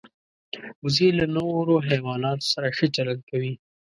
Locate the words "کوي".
3.29-3.53